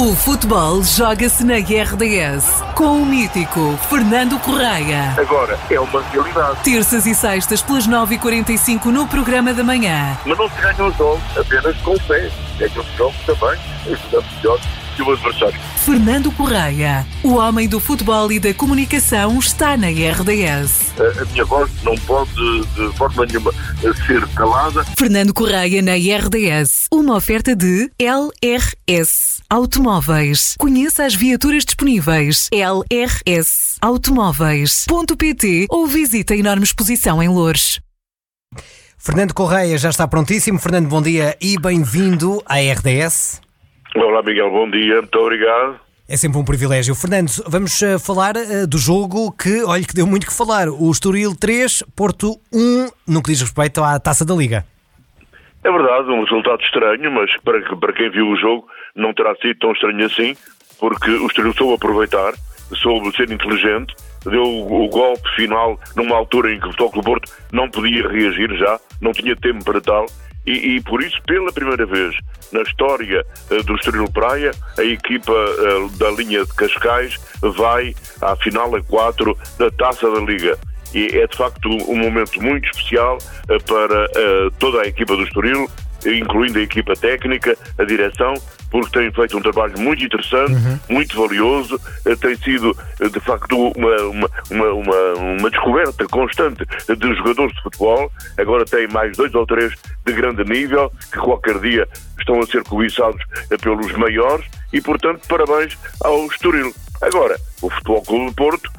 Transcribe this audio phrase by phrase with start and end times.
[0.00, 5.14] O futebol joga-se na RDS com o mítico Fernando Correia.
[5.18, 6.62] Agora é uma realidade.
[6.62, 10.16] Terças e sextas pelas 9h45 no programa da manhã.
[10.24, 12.30] Mas não se ganham os jogos apenas com fé.
[12.58, 13.58] Ganham os jogos também
[13.92, 14.58] ajudando melhor
[15.00, 15.60] que o adversário.
[15.76, 20.92] Fernando Correia, o homem do futebol e da comunicação, está na RDS.
[20.98, 22.30] A, a minha voz não pode
[22.74, 23.52] de forma nenhuma
[24.06, 24.84] ser calada.
[24.98, 26.86] Fernando Correia na RDS.
[26.92, 30.54] Uma oferta de LRS Automóveis.
[30.58, 32.48] Conheça as viaturas disponíveis.
[32.52, 37.80] LRS Automóveis.pt ou visite a enorme exposição em Louros.
[38.98, 40.58] Fernando Correia já está prontíssimo.
[40.58, 43.40] Fernando, bom dia e bem-vindo à RDS.
[43.94, 45.80] Olá, Miguel, bom dia, muito obrigado.
[46.08, 46.94] É sempre um privilégio.
[46.94, 50.68] Fernando, vamos uh, falar uh, do jogo que, olha, que deu muito que falar.
[50.68, 54.64] O Estoril 3, Porto 1, no que diz respeito à Taça da Liga.
[55.64, 59.58] É verdade, um resultado estranho, mas para, para quem viu o jogo não terá sido
[59.58, 60.36] tão estranho assim,
[60.78, 62.32] porque o Estoril soube aproveitar,
[62.76, 63.94] soube ser inteligente,
[64.24, 68.56] deu o, o golpe final numa altura em que o Futebol Porto não podia reagir
[68.56, 70.06] já, não tinha tempo para tal,
[70.50, 72.16] e, e, por isso, pela primeira vez
[72.52, 78.34] na história uh, do Estoril Praia, a equipa uh, da linha de Cascais vai à
[78.34, 80.58] final a 4 da Taça da Liga.
[80.92, 84.08] E é de facto um momento muito especial uh, para
[84.58, 85.70] toda a equipa do Estoril,
[86.04, 88.34] incluindo a equipa técnica, a direção,
[88.70, 90.78] porque têm feito um trabalho muito interessante, uhum.
[90.88, 97.14] muito valioso, eh, tem sido eh, de facto uma, uma, uma, uma, descoberta constante de
[97.14, 99.74] jogadores de futebol, agora tem mais dois ou três
[100.06, 105.26] de grande nível, que qualquer dia estão a ser cobiçados eh, pelos maiores, e portanto
[105.28, 106.72] parabéns ao Estoril.
[107.02, 108.70] Agora, o Futebol Clube de Porto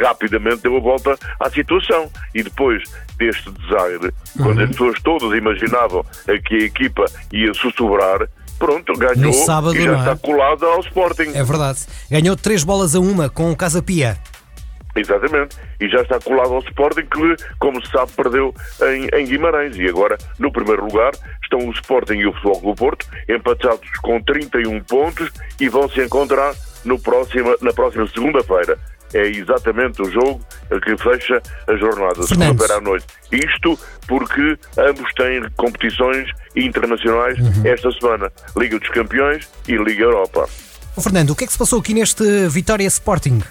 [0.00, 2.82] rapidamente deu a volta à situação e depois
[3.18, 4.44] deste desaire, uhum.
[4.44, 6.02] quando as pessoas todas imaginavam
[6.46, 8.26] que a equipa ia sussurrar,
[8.62, 10.16] pronto, ganhou sábado, e já está é?
[10.16, 11.32] colada ao Sporting.
[11.34, 11.80] É verdade.
[12.08, 14.16] Ganhou três bolas a uma com o Casa Pia.
[14.94, 15.56] Exatamente.
[15.80, 19.76] E já está colado ao Sporting que, como se sabe, perdeu em, em, Guimarães.
[19.76, 21.10] E agora, no primeiro lugar,
[21.42, 26.00] estão o Sporting e o Futebol do Porto, empatados com 31 pontos e vão se
[26.04, 26.54] encontrar
[26.84, 28.78] no próximo, na próxima segunda-feira
[29.14, 30.40] é exatamente o jogo
[30.80, 33.06] que fecha a jornada, segunda-feira à noite.
[33.30, 37.62] Isto porque ambos têm competições internacionais uhum.
[37.64, 40.48] esta semana, Liga dos Campeões e Liga Europa.
[41.00, 43.42] Fernando, o que é que se passou aqui neste Vitória Sporting?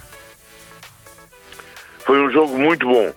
[2.06, 3.12] Foi um jogo muito bom.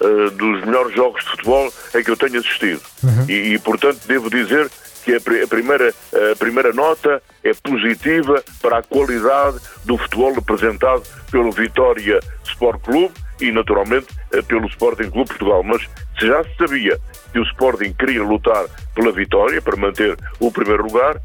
[0.00, 2.80] Uh, dos melhores jogos de futebol em que eu tenho assistido.
[3.02, 3.26] Uhum.
[3.28, 4.70] E, e, portanto, devo dizer
[5.04, 5.94] que a, primeira,
[6.32, 13.14] a primeira nota é positiva para a qualidade do futebol apresentado pelo Vitória Sport Clube
[13.40, 15.62] e, naturalmente, eh, pelo Sporting Clube Portugal.
[15.62, 15.82] Mas
[16.18, 16.98] se já se sabia
[17.32, 21.20] que o Sporting queria lutar pela vitória para manter o primeiro lugar,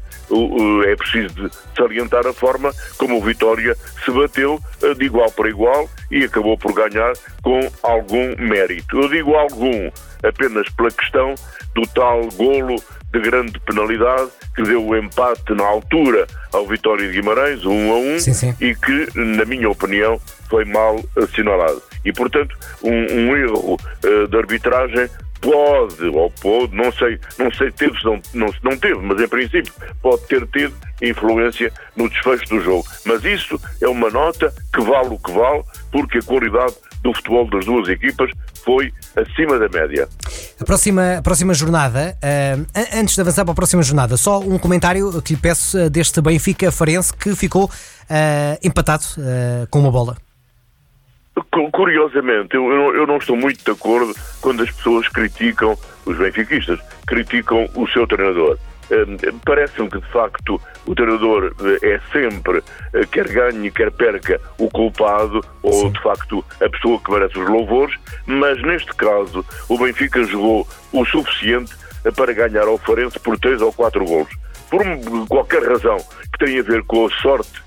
[0.86, 5.88] é preciso salientar a forma como o Vitória se bateu eh, de igual para igual
[6.10, 7.12] e acabou por ganhar
[7.42, 9.00] com algum mérito.
[9.00, 9.90] Eu digo algum
[10.22, 11.34] apenas pela questão
[11.74, 12.76] do tal golo
[13.12, 17.92] de grande penalidade que deu o empate na altura ao Vitória de Guimarães, 1 um
[17.92, 18.16] a 1, um,
[18.60, 21.82] e que, na minha opinião, foi mal assinalado.
[22.06, 27.70] E, portanto, um, um erro uh, de arbitragem pode, ou pode, não sei, não sei
[27.70, 32.60] teve, não, não, não teve, mas em princípio pode ter tido influência no desfecho do
[32.60, 32.86] jogo.
[33.04, 37.48] Mas isso é uma nota que vale o que vale, porque a qualidade do futebol
[37.50, 38.30] das duas equipas
[38.64, 40.08] foi acima da média.
[40.60, 42.66] A próxima, a próxima jornada, uh,
[42.98, 46.20] antes de avançar para a próxima jornada, só um comentário que lhe peço uh, deste
[46.20, 47.70] Benfica Farense que ficou uh,
[48.62, 49.04] empatado
[49.70, 50.16] com uma bola.
[51.72, 55.76] Curiosamente, eu, eu não estou muito de acordo quando as pessoas criticam,
[56.06, 58.58] os benfiquistas, criticam o seu treinador.
[58.90, 62.62] Hum, parece-me que, de facto, o treinador eh, é sempre,
[62.94, 67.48] eh, quer ganhe, quer perca, o culpado ou, de facto, a pessoa que merece os
[67.48, 67.96] louvores,
[68.26, 73.60] mas neste caso o Benfica jogou o suficiente eh, para ganhar ao Farense por três
[73.60, 74.32] ou quatro golos.
[74.70, 74.82] Por
[75.28, 75.96] qualquer razão
[76.32, 77.66] que tenha a ver com a sorte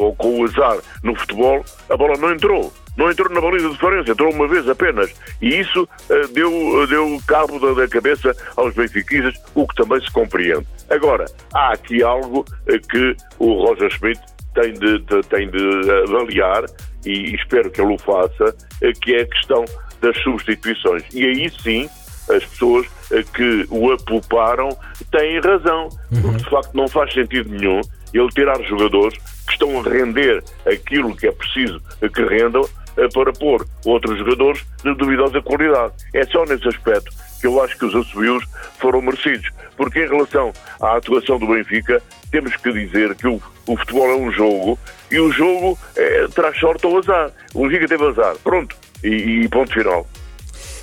[0.00, 3.78] ou com o azar no futebol, a bola não entrou não entrou na baliza de
[3.78, 5.12] Farense, entrou uma vez apenas.
[5.40, 10.10] E isso uh, deu, deu cabo da, da, cabeça aos benfiquistas, o que também se
[10.10, 10.66] compreende.
[10.90, 14.20] Agora, há aqui algo uh, que o Roger Schmidt
[14.54, 16.64] tem de, de, tem de avaliar,
[17.06, 19.64] e espero que ele o faça, uh, que é a questão
[20.00, 21.04] das substituições.
[21.12, 21.88] E aí sim,
[22.30, 22.86] as pessoas
[23.34, 24.68] que o apouparam
[25.10, 26.22] têm razão, uhum.
[26.22, 27.80] porque de facto não faz sentido nenhum
[28.12, 31.80] ele tirar jogadores que estão a render aquilo que é preciso
[32.14, 32.62] que rendam
[32.94, 35.92] para pôr outros jogadores de duvidosa qualidade.
[36.14, 37.10] É só nesse aspecto
[37.40, 38.44] que eu acho que os assobios
[38.78, 39.48] foram merecidos.
[39.76, 44.16] Porque em relação à atuação do Benfica, temos que dizer que o, o futebol é
[44.16, 44.78] um jogo
[45.10, 47.30] e o jogo é, traz sorte ou azar.
[47.54, 48.36] O Benfica teve azar.
[48.44, 48.76] Pronto.
[49.02, 50.06] E, e ponto final.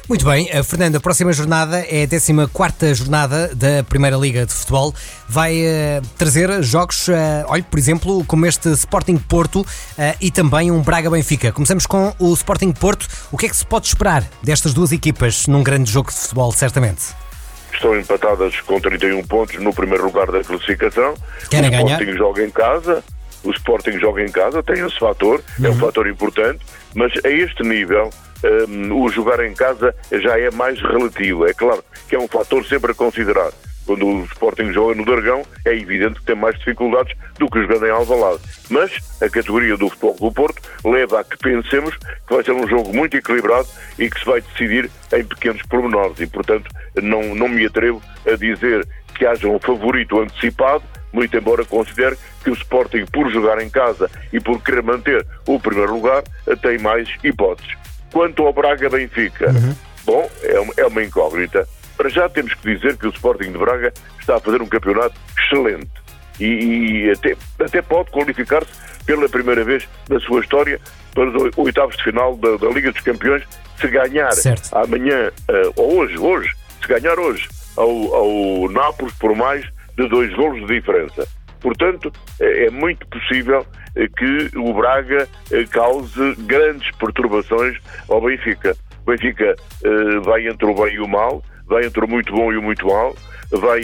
[0.09, 4.54] Muito bem, a Fernando, a próxima jornada é a 14 jornada da Primeira Liga de
[4.54, 4.95] Futebol.
[5.27, 7.12] Vai uh, trazer jogos, uh,
[7.48, 9.65] olha, por exemplo, como este Sporting Porto uh,
[10.21, 11.51] e também um Braga Benfica.
[11.51, 13.06] Começamos com o Sporting Porto.
[13.33, 16.54] O que é que se pode esperar destas duas equipas num grande jogo de futebol,
[16.54, 17.13] certamente?
[17.74, 21.15] Estão empatadas com 31 pontos no primeiro lugar da classificação.
[21.50, 22.01] Querem o ganhar?
[22.01, 23.04] Sporting joga em casa.
[23.44, 26.59] O Sporting joga em casa, tem esse fator, é um fator importante,
[26.95, 28.09] mas a este nível
[28.43, 31.45] um, o jogar em casa já é mais relativo.
[31.45, 33.51] É claro que é um fator sempre a considerar.
[33.87, 37.85] Quando o Sporting joga no Dragão, é evidente que tem mais dificuldades do que jogando
[37.85, 38.41] em Alvalade.
[38.69, 38.91] Mas
[39.21, 42.93] a categoria do Futebol do Porto leva a que pensemos que vai ser um jogo
[42.93, 43.67] muito equilibrado
[43.97, 46.19] e que se vai decidir em pequenos pormenores.
[46.19, 46.69] E, portanto,
[47.01, 48.85] não, não me atrevo a dizer
[49.15, 54.11] que haja um favorito antecipado, muito embora considere que o Sporting, por jogar em casa
[54.33, 56.23] e por querer manter o primeiro lugar,
[56.61, 57.86] tem mais hipóteses.
[58.12, 59.75] Quanto ao Braga Benfica, uhum.
[60.06, 61.68] bom, é uma, é uma incógnita.
[61.95, 65.15] Para já temos que dizer que o Sporting de Braga está a fazer um campeonato
[65.38, 65.89] excelente
[66.39, 68.71] e, e até, até pode qualificar-se
[69.06, 70.80] pela primeira vez na sua história
[71.13, 73.44] para os oitavos de final da, da Liga dos Campeões
[73.80, 74.75] se ganhar certo.
[74.75, 76.51] amanhã, uh, ou hoje, hoje,
[76.81, 79.65] se ganhar hoje ao, ao Nápoles por mais
[79.98, 81.27] de dois golos de diferença.
[81.67, 87.77] Portanto, é muito possível eh, que o Braga eh, cause grandes perturbações
[88.07, 88.73] ao Benfica.
[89.05, 89.53] O Benfica
[89.83, 92.61] eh, vai entre o bem e o mal, vai entre o muito bom e o
[92.61, 93.13] muito mal,
[93.51, 93.81] vai,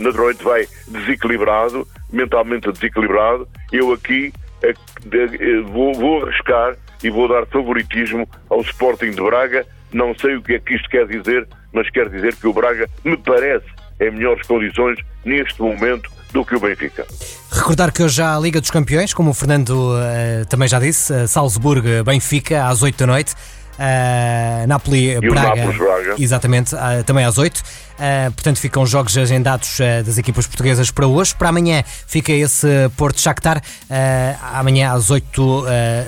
[0.00, 3.46] naturalmente, vai desequilibrado, mentalmente desequilibrado.
[3.70, 4.32] Eu aqui
[5.66, 9.66] vou, vou arriscar e vou dar favoritismo ao Sporting de Braga.
[9.92, 12.88] Não sei o que é que isto quer dizer, mas quer dizer que o Braga
[13.04, 13.66] me parece
[14.00, 17.06] em melhores condições neste momento do que o Benfica.
[17.50, 21.12] Recordar que hoje há a Liga dos Campeões, como o Fernando uh, também já disse,
[21.12, 23.34] uh, Salzburgo-Benfica às 8 da noite.
[23.78, 27.58] Uh, Napoli, e Braga, Braga, exatamente, uh, também às 8.
[27.58, 31.32] Uh, portanto, ficam jogos agendados das equipas portuguesas para hoje.
[31.34, 32.66] Para amanhã fica esse
[32.96, 33.62] Porto Shakhtar.
[34.52, 35.64] amanhã às 8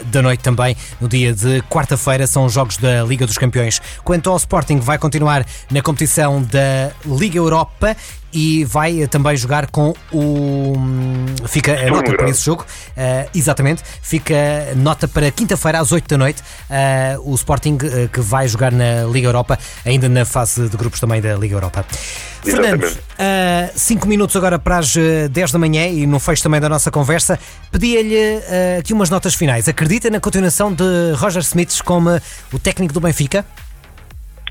[0.07, 3.81] da noite também, no dia de quarta-feira, são jogos da Liga dos Campeões.
[4.05, 7.97] Quanto ao Sporting, vai continuar na competição da Liga Europa
[8.33, 10.75] e vai também jogar com o.
[11.47, 13.83] Fica a nota para esse jogo, uh, exatamente.
[14.03, 14.35] Fica
[14.77, 16.43] nota para quinta-feira às 8 da noite.
[16.71, 21.01] Uh, o Sporting uh, que vai jogar na Liga Europa, ainda na fase de grupos
[21.01, 21.85] também da Liga Europa.
[22.43, 22.87] Fernando,
[23.75, 24.95] 5 minutos agora para as
[25.31, 27.39] 10 da manhã e no fecho também da nossa conversa,
[27.71, 28.17] pedia-lhe
[28.79, 29.69] aqui umas notas finais.
[29.69, 32.19] Acredita na continuação de Roger Smith como
[32.51, 33.45] o técnico do Benfica?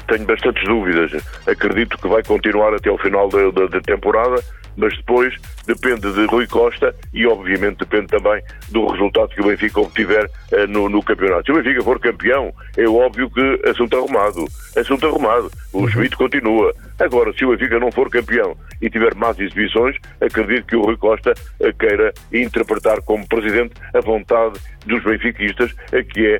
[0.09, 1.11] Tenho bastantes dúvidas.
[1.47, 4.43] Acredito que vai continuar até o final da, da, da temporada,
[4.75, 5.35] mas depois
[5.67, 10.67] depende de Rui Costa e, obviamente, depende também do resultado que o Benfica obtiver uh,
[10.67, 11.45] no, no, campeonato.
[11.45, 14.45] Se o Benfica for campeão, é óbvio que assunto arrumado.
[14.75, 15.51] Assunto arrumado.
[15.73, 15.89] O uhum.
[15.89, 16.73] Schmidt continua.
[16.99, 20.97] Agora, se o Benfica não for campeão e tiver más exibições, acredito que o Rui
[20.97, 26.39] Costa uh, queira interpretar como presidente a vontade dos benfiquistas, uh, que é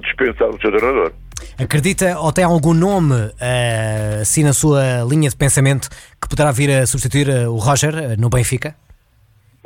[0.00, 1.12] dispensar o seu treinador.
[1.58, 5.88] Acredita ou tem algum nome uh, assim na sua linha de pensamento
[6.20, 8.74] que poderá vir a substituir uh, o Roger uh, no Benfica?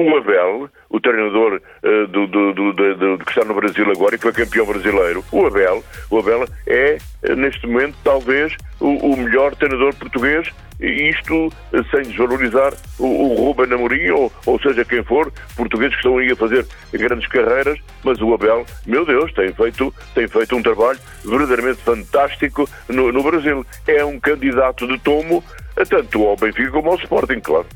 [0.00, 4.18] O Abel, o treinador uh, do, do, do, do, que está no Brasil agora e
[4.18, 6.98] que foi campeão brasileiro, o Abel, o Abel é,
[7.36, 11.52] neste momento, talvez o, o melhor treinador português e isto
[11.90, 16.30] sem desvalorizar o, o Ruben Amorim, ou, ou seja, quem for, portugueses que estão aí
[16.30, 21.00] a fazer grandes carreiras, mas o Abel, meu Deus, tem feito, tem feito um trabalho
[21.24, 23.66] verdadeiramente fantástico no, no Brasil.
[23.88, 25.42] É um candidato de tomo
[25.88, 27.66] tanto ao Benfica como ao Sporting, claro.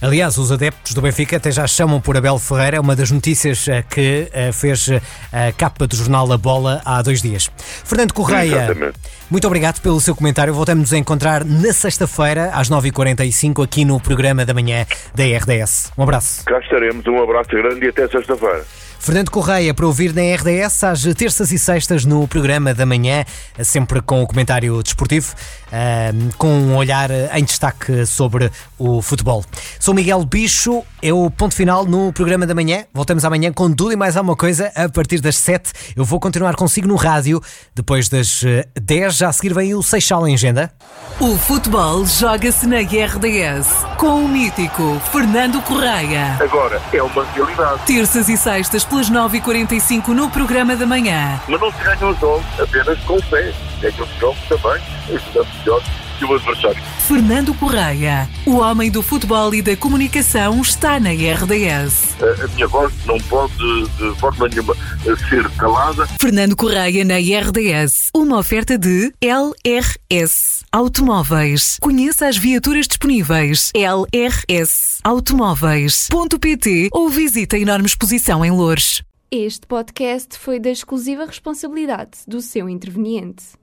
[0.00, 3.66] Aliás, os adeptos do Benfica até já chamam por Abel Ferreira, é uma das notícias
[3.68, 5.00] eh, que eh, fez eh,
[5.32, 7.50] a capa do jornal A Bola há dois dias.
[7.84, 8.98] Fernando Correia, Exatamente.
[9.30, 10.52] muito obrigado pelo seu comentário.
[10.52, 15.92] Voltamos a encontrar na sexta-feira, às 9h45, aqui no programa da manhã da RDS.
[15.96, 16.44] Um abraço.
[16.44, 18.64] Cá estaremos, um abraço grande e até sexta-feira.
[19.06, 23.24] Fernando Correia para ouvir na RDS às terças e sextas no programa da manhã,
[23.62, 25.32] sempre com o comentário desportivo,
[26.36, 29.44] com um olhar em destaque sobre o futebol.
[29.78, 32.84] Sou Miguel Bicho, é o ponto final no programa da manhã.
[32.92, 35.94] Voltamos amanhã com tudo e mais alguma coisa a partir das 7.
[35.94, 37.40] Eu vou continuar consigo no rádio.
[37.76, 38.42] Depois das
[38.74, 40.72] 10, já a seguir vem o Seixal em agenda.
[41.20, 46.36] O futebol joga-se na RDS com o mítico Fernando Correia.
[46.40, 47.82] Agora é uma realidade.
[47.86, 51.38] Terças e sextas pelas 9h45 no programa da manhã.
[51.46, 53.52] Mas não se ganham os jogos apenas com fé.
[53.82, 54.82] Ganham os jogos também,
[55.14, 55.82] ajudando melhor
[56.16, 56.82] que o adversário.
[57.06, 62.16] Fernando Correia, o homem do futebol e da comunicação, está na RDS.
[62.20, 63.54] A, a minha voz não pode,
[63.98, 64.74] de forma nenhuma,
[65.28, 66.06] ser calada.
[66.20, 71.78] Fernando Correia na RDS, uma oferta de LRS Automóveis.
[71.80, 73.70] Conheça as viaturas disponíveis.
[73.74, 79.02] LRS Automóveis.pt ou visite a enorme exposição em Lourdes.
[79.30, 83.42] Este podcast foi da exclusiva responsabilidade do seu interveniente.